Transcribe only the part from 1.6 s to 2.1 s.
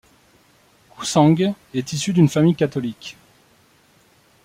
est